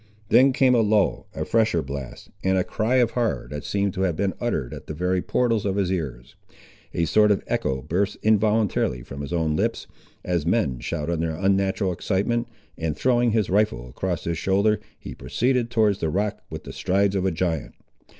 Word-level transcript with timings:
Then 0.29 0.51
came 0.51 0.73
a 0.73 0.81
lull, 0.81 1.27
a 1.35 1.45
fresher 1.45 1.83
blast, 1.83 2.31
and 2.43 2.57
a 2.57 2.63
cry 2.63 2.95
of 2.95 3.11
horror 3.11 3.47
that 3.51 3.63
seemed 3.63 3.93
to 3.93 4.01
have 4.01 4.15
been 4.15 4.33
uttered 4.41 4.73
at 4.73 4.87
the 4.87 4.95
very 4.95 5.21
portals 5.21 5.63
of 5.63 5.75
his 5.75 5.91
ears. 5.91 6.35
A 6.95 7.05
sort 7.05 7.29
of 7.29 7.43
echo 7.45 7.83
burst 7.83 8.17
involuntarily 8.23 9.03
from 9.03 9.21
his 9.21 9.31
own 9.31 9.55
lips, 9.55 9.85
as 10.25 10.43
men 10.43 10.79
shout 10.79 11.11
under 11.11 11.29
unnatural 11.29 11.91
excitement, 11.91 12.47
and 12.79 12.97
throwing 12.97 13.29
his 13.29 13.51
rifle 13.51 13.89
across 13.89 14.23
his 14.23 14.39
shoulder 14.39 14.79
he 14.97 15.13
proceeded 15.13 15.69
towards 15.69 15.99
the 15.99 16.09
rock 16.09 16.41
with 16.49 16.63
the 16.63 16.73
strides 16.73 17.15
of 17.15 17.23
a 17.27 17.31
giant. 17.31 17.75